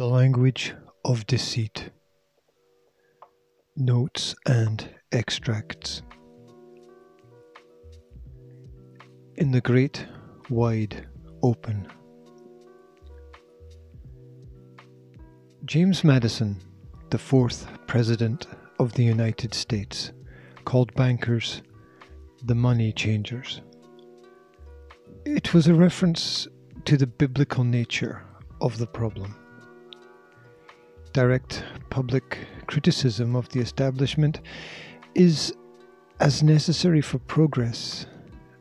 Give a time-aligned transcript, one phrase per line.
[0.00, 0.72] The language
[1.04, 1.90] of deceit.
[3.76, 6.00] Notes and extracts.
[9.36, 10.06] In the great,
[10.48, 11.06] wide,
[11.42, 11.86] open.
[15.66, 16.56] James Madison,
[17.10, 18.46] the fourth President
[18.78, 20.12] of the United States,
[20.64, 21.60] called bankers
[22.46, 23.60] the money changers.
[25.26, 26.48] It was a reference
[26.86, 28.22] to the biblical nature
[28.62, 29.36] of the problem.
[31.12, 32.38] Direct public
[32.68, 34.40] criticism of the establishment
[35.16, 35.52] is
[36.20, 38.06] as necessary for progress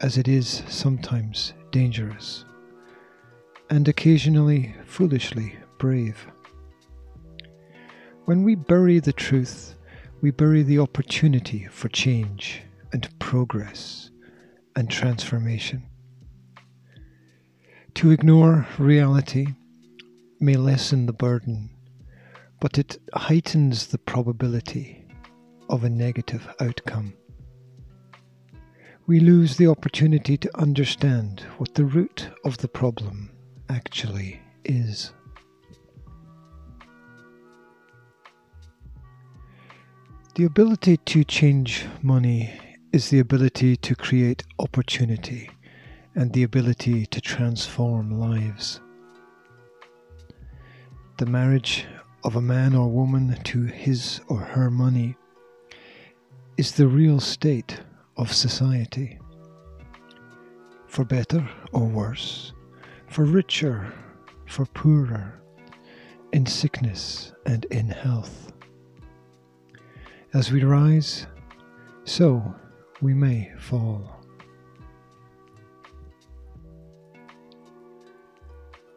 [0.00, 2.46] as it is sometimes dangerous,
[3.68, 6.26] and occasionally foolishly brave.
[8.24, 9.74] When we bury the truth,
[10.22, 14.10] we bury the opportunity for change and progress
[14.76, 15.82] and transformation.
[17.96, 19.48] To ignore reality
[20.40, 21.68] may lessen the burden,
[22.60, 25.04] but it heightens the probability
[25.68, 27.14] of a negative outcome.
[29.06, 33.30] We lose the opportunity to understand what the root of the problem
[33.68, 35.12] actually is.
[40.36, 42.52] The ability to change money
[42.92, 45.50] is the ability to create opportunity
[46.14, 48.80] and the ability to transform lives.
[51.18, 51.86] The marriage
[52.22, 55.16] of a man or woman to his or her money
[56.56, 57.80] is the real state
[58.16, 59.18] of society.
[60.86, 62.52] For better or worse,
[63.06, 63.92] for richer,
[64.46, 65.40] for poorer,
[66.32, 68.52] in sickness and in health.
[70.34, 71.26] As we rise,
[72.04, 72.54] so
[73.00, 74.16] we may fall.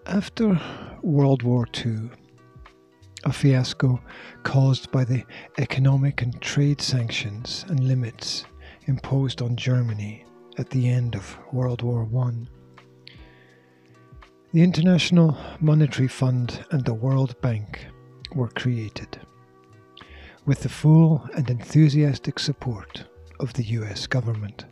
[0.05, 0.59] After
[1.01, 2.09] World War II,
[3.25, 4.01] a fiasco
[4.43, 5.23] caused by the
[5.57, 8.45] economic and trade sanctions and limits
[8.87, 10.25] imposed on Germany
[10.57, 12.31] at the end of World War I,
[14.51, 17.87] the International Monetary Fund and the World Bank
[18.35, 19.19] were created,
[20.45, 23.05] with the full and enthusiastic support
[23.39, 24.65] of the US government.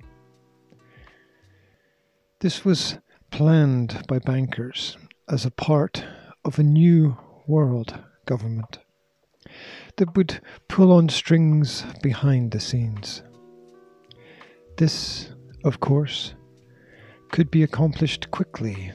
[2.41, 2.97] This was
[3.31, 4.97] planned by bankers
[5.29, 6.03] as a part
[6.43, 8.79] of a new world government
[9.97, 13.23] that would pull on strings behind the scenes.
[14.77, 15.31] This,
[15.63, 16.33] of course,
[17.31, 18.91] could be accomplished quickly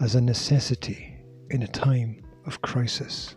[0.00, 1.16] as a necessity
[1.50, 3.36] in a time of crisis.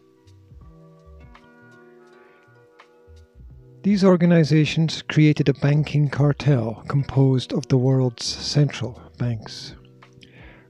[3.83, 9.75] These organizations created a banking cartel composed of the world's central banks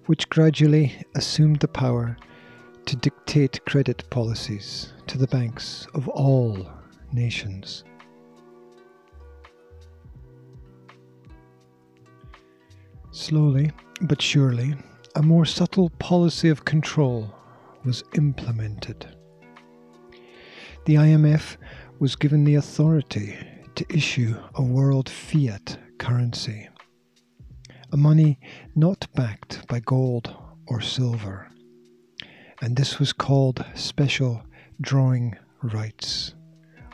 [0.06, 2.18] which gradually assumed the power
[2.86, 6.68] to dictate credit policies to the banks of all
[7.12, 7.84] nations.
[13.12, 13.72] Slowly
[14.02, 14.76] but surely,
[15.16, 17.34] a more subtle policy of control
[17.86, 19.16] was implemented.
[20.86, 21.58] The IMF
[22.00, 23.38] was given the authority
[23.76, 26.68] to issue a world fiat currency
[27.94, 28.40] a money
[28.76, 31.48] not backed by gold or silver.
[32.64, 34.42] And this was called Special
[34.80, 36.34] Drawing Rights,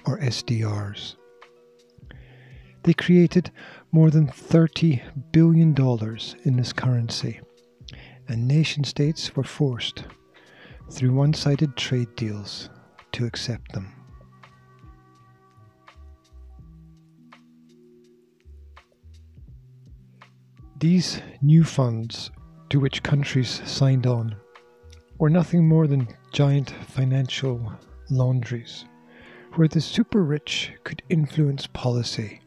[0.07, 1.13] or SDRs.
[2.81, 3.51] They created
[3.91, 4.99] more than $30
[5.31, 5.75] billion
[6.43, 7.39] in this currency,
[8.27, 10.05] and nation states were forced,
[10.89, 12.71] through one sided trade deals,
[13.11, 13.93] to accept them.
[20.79, 22.31] These new funds
[22.71, 24.35] to which countries signed on
[25.19, 27.71] were nothing more than giant financial
[28.09, 28.85] laundries,
[29.55, 32.39] where the super rich could influence policy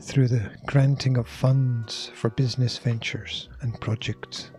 [0.00, 4.52] through the granting of funds for business ventures and projects.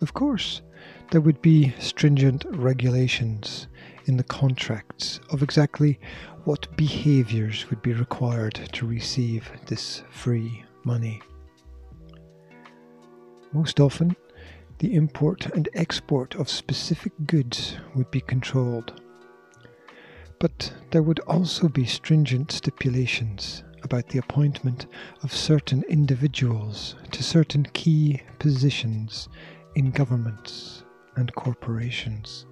[0.00, 0.62] Of course,
[1.10, 3.66] there would be stringent regulations
[4.06, 5.98] in the contracts of exactly
[6.44, 11.20] what behaviours would be required to receive this free money.
[13.52, 14.16] Most often,
[14.78, 19.00] the import and export of specific goods would be controlled.
[20.40, 24.86] But there would also be stringent stipulations about the appointment
[25.22, 29.28] of certain individuals to certain key positions
[29.74, 30.84] in governments
[31.16, 32.46] and corporations.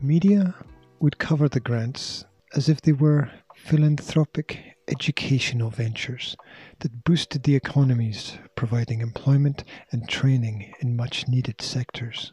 [0.00, 0.54] Media
[0.98, 2.24] would cover the grants
[2.54, 3.30] as if they were
[3.62, 6.36] philanthropic educational ventures
[6.80, 9.62] that boosted the economies, providing employment
[9.92, 12.32] and training in much needed sectors.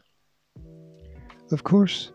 [1.52, 2.10] Of course,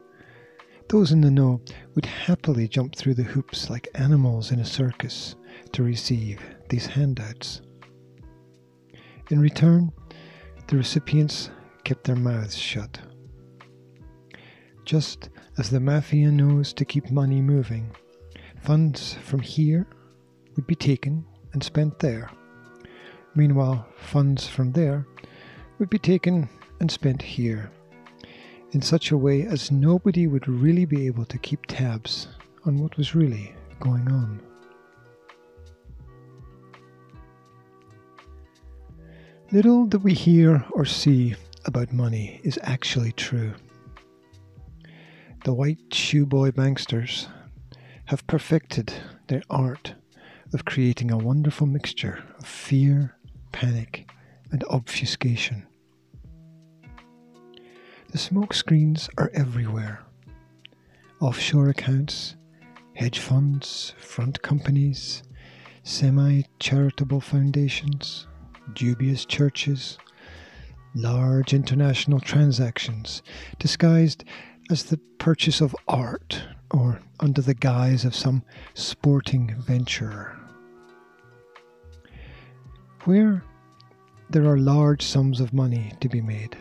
[0.90, 1.62] those in the know
[1.96, 5.36] would happily jump through the hoops like animals in a circus
[5.72, 7.62] to receive these handouts.
[9.32, 9.94] In return,
[10.68, 11.50] the recipients
[11.86, 13.00] kept their mouths shut.
[14.84, 17.96] Just as the mafia knows to keep money moving,
[18.66, 19.86] funds from here
[20.56, 21.24] would be taken
[21.54, 22.32] and spent there.
[23.36, 25.06] Meanwhile, funds from there
[25.78, 27.70] would be taken and spent here,
[28.72, 32.28] in such a way as nobody would really be able to keep tabs
[32.66, 34.42] on what was really going on.
[39.52, 41.36] Little that we hear or see
[41.66, 43.54] about money is actually true.
[45.44, 47.28] The white shoeboy banksters
[48.06, 48.94] have perfected
[49.28, 49.96] their art
[50.54, 53.18] of creating a wonderful mixture of fear,
[53.52, 54.10] panic,
[54.52, 55.66] and obfuscation.
[58.12, 60.04] The smoke screens are everywhere.
[61.20, 62.36] Offshore accounts,
[62.94, 65.24] hedge funds, front companies,
[65.84, 68.28] semi charitable foundations,
[68.74, 69.98] dubious churches,
[70.94, 73.24] large international transactions
[73.60, 74.24] disguised
[74.70, 80.38] as the purchase of art or under the guise of some sporting venture.
[83.04, 83.44] Where
[84.30, 86.58] there are large sums of money to be made,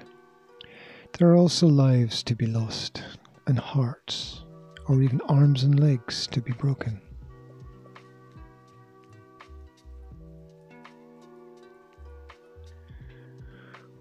[1.18, 3.02] there are also lives to be lost,
[3.46, 4.44] and hearts,
[4.88, 7.00] or even arms and legs to be broken.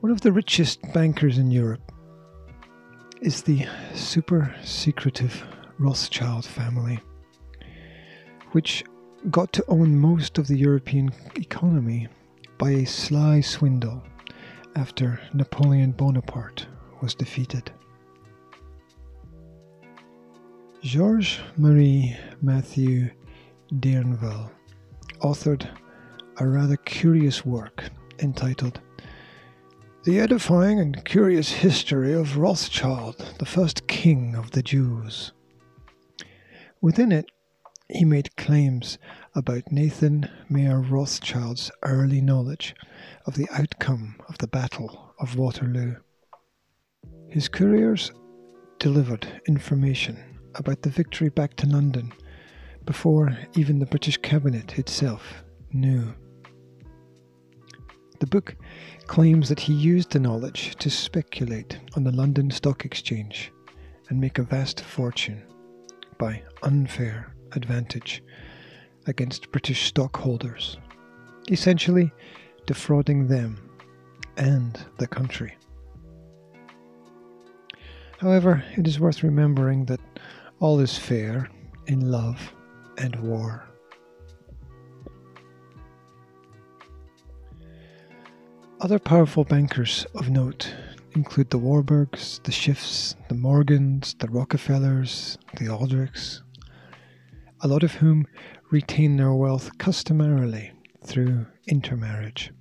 [0.01, 1.91] One of the richest bankers in Europe
[3.21, 5.45] is the super secretive
[5.79, 6.99] Rothschild family,
[8.51, 8.83] which
[9.29, 12.07] got to own most of the European economy
[12.57, 14.03] by a sly swindle
[14.75, 16.67] after Napoleon Bonaparte
[17.01, 17.71] was defeated.
[20.81, 23.09] Georges Marie Mathieu
[23.71, 24.51] Dairnvaell
[25.21, 25.67] authored
[26.37, 27.89] a rather curious work
[28.19, 28.79] entitled
[30.03, 35.31] the edifying and curious history of Rothschild, the first king of the Jews.
[36.83, 37.31] Within it,
[37.87, 38.97] he made claims
[39.35, 42.75] about Nathan Mayer Rothschild's early knowledge
[43.25, 45.95] of the outcome of the Battle of Waterloo.
[47.29, 48.11] His couriers
[48.79, 50.21] delivered information
[50.55, 52.11] about the victory back to London
[52.83, 55.41] before even the British cabinet itself
[55.71, 56.13] knew.
[58.19, 58.57] The book
[59.07, 63.53] claims that he used the knowledge to speculate on the London Stock Exchange
[64.09, 65.43] and make a vast fortune
[66.17, 68.23] by unfair advantage
[69.07, 70.77] against British stockholders,
[71.49, 72.11] essentially
[72.65, 73.69] defrauding them
[74.37, 75.55] and the country.
[78.19, 79.99] However, it is worth remembering that
[80.59, 81.49] all is fair
[81.87, 82.53] in love
[82.97, 83.67] and war.
[88.79, 90.73] Other powerful bankers of note
[91.15, 96.41] include the Warburgs, the Schiffs, the Morgans, the Rockefellers, the Aldrichs,
[97.61, 98.27] a lot of whom
[98.71, 100.71] retain their wealth customarily
[101.05, 102.51] through intermarriage.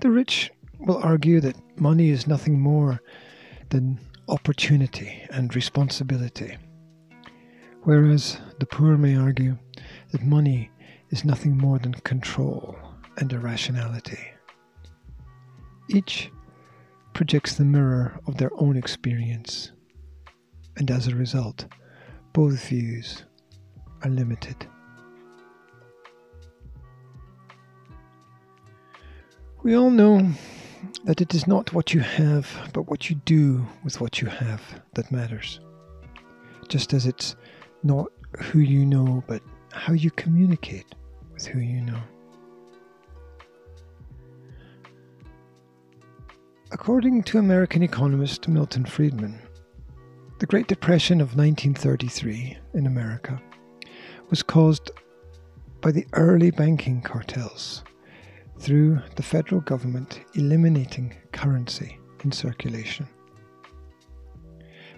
[0.00, 3.00] The rich will argue that money is nothing more
[3.70, 3.98] than
[4.28, 6.56] opportunity and responsibility,
[7.82, 9.58] whereas the poor may argue
[10.12, 10.70] that money
[11.10, 12.76] is nothing more than control
[13.18, 14.20] and irrationality.
[15.88, 16.30] Each
[17.20, 19.72] projects the mirror of their own experience,
[20.78, 21.66] and as a result,
[22.32, 23.26] both views
[24.02, 24.56] are limited.
[29.62, 30.30] We all know
[31.04, 34.62] that it is not what you have, but what you do with what you have
[34.94, 35.60] that matters.
[36.68, 37.36] Just as it's
[37.82, 38.06] not
[38.44, 40.94] who you know, but how you communicate
[41.34, 42.00] with who you know.
[46.72, 49.40] According to American economist Milton Friedman,
[50.38, 53.42] the Great Depression of 1933 in America
[54.28, 54.92] was caused
[55.80, 57.82] by the early banking cartels
[58.60, 63.08] through the federal government eliminating currency in circulation.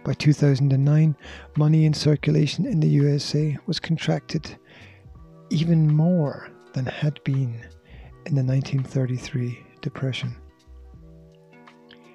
[0.04, 1.16] By 2009,
[1.56, 4.58] money in circulation in the USA was contracted
[5.48, 7.64] even more than had been
[8.26, 10.36] in the 1933 Depression.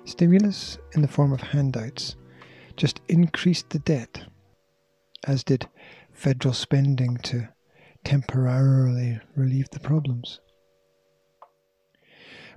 [0.07, 2.15] Stimulus in the form of handouts
[2.77, 4.23] just increased the debt,
[5.25, 5.67] as did
[6.13, 7.49] federal spending to
[8.05, 10.39] temporarily relieve the problems.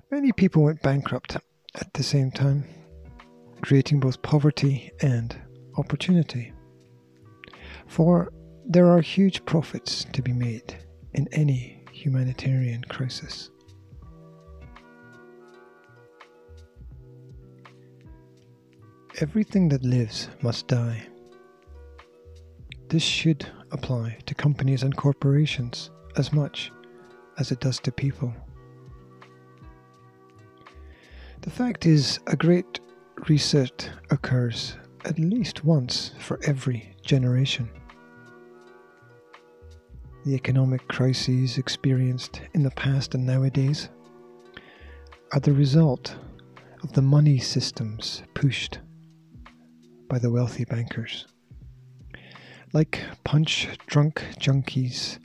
[0.09, 1.35] Many people went bankrupt
[1.75, 2.63] at the same time,
[3.61, 5.35] creating both poverty and
[5.77, 6.53] opportunity.
[7.85, 8.31] For
[8.65, 10.77] there are huge profits to be made
[11.13, 13.51] in any humanitarian crisis.
[19.19, 21.05] Everything that lives must die.
[22.87, 26.71] This should apply to companies and corporations as much
[27.37, 28.33] as it does to people.
[31.41, 32.79] The fact is, a great
[33.27, 37.69] reset occurs at least once for every generation.
[40.25, 43.89] The economic crises experienced in the past and nowadays
[45.33, 46.15] are the result
[46.81, 48.79] of the money systems pushed
[50.11, 51.25] by the wealthy bankers.
[52.73, 55.19] Like punch drunk junkies,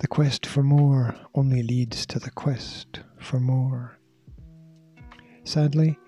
[0.00, 3.96] the quest for more only leads to the quest for more.
[5.44, 5.98] Sadly,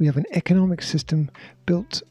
[0.00, 1.30] we have an economic system
[1.64, 2.02] built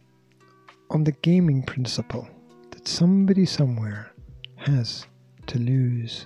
[0.89, 2.25] on the gaming principle
[2.71, 4.13] that somebody somewhere
[4.55, 5.05] has
[5.47, 6.25] to lose.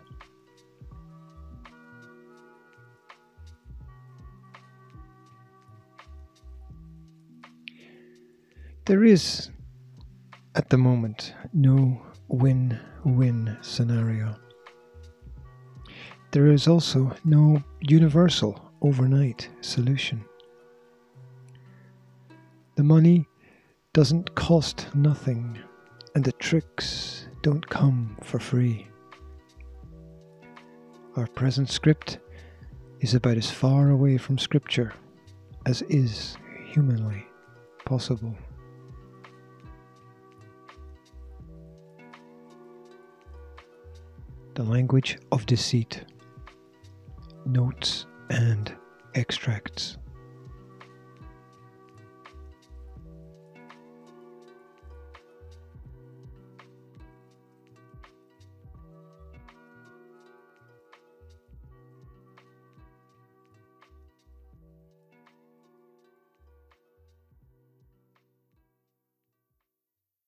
[8.87, 9.49] There is,
[10.55, 14.33] at the moment, no win win scenario.
[16.31, 20.23] There is also no universal overnight solution.
[22.75, 23.27] The money
[23.91, 25.59] doesn't cost nothing,
[26.15, 28.87] and the tricks don't come for free.
[31.17, 32.19] Our present script
[33.01, 34.93] is about as far away from Scripture
[35.65, 36.37] as is
[36.71, 37.25] humanly
[37.83, 38.33] possible.
[44.57, 46.03] The language of deceit,
[47.45, 48.75] notes and
[49.13, 49.99] extracts.